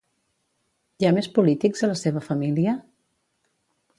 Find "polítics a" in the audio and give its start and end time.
1.35-1.91